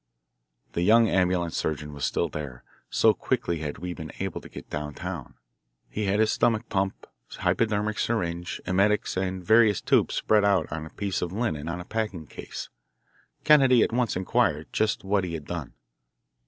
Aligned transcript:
The 0.73 0.81
young 0.81 1.07
ambulance 1.07 1.55
surgeon 1.55 1.93
was 1.93 2.05
still 2.05 2.27
there, 2.27 2.63
so 2.89 3.13
quickly 3.13 3.59
had 3.59 3.77
we 3.77 3.93
been 3.93 4.11
able 4.17 4.41
to 4.41 4.49
get 4.49 4.67
down 4.67 4.95
town. 4.95 5.35
He 5.91 6.05
had 6.05 6.19
his 6.19 6.31
stomach 6.31 6.67
pump, 6.69 7.05
hypodermic 7.29 7.99
syringe, 7.99 8.59
emetics, 8.65 9.15
and 9.15 9.45
various 9.45 9.79
tubes 9.79 10.15
spread 10.15 10.43
out 10.43 10.65
on 10.71 10.87
a 10.87 10.89
piece 10.89 11.21
of 11.21 11.31
linen 11.31 11.67
on 11.67 11.79
a 11.79 11.85
packing 11.85 12.25
case. 12.25 12.69
Kennedy 13.43 13.83
at 13.83 13.93
once 13.93 14.15
inquired 14.15 14.73
just 14.73 15.03
what 15.03 15.23
he 15.23 15.35
had 15.35 15.45
done. 15.45 15.73